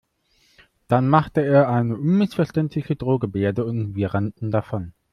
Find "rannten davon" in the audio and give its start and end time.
4.15-4.93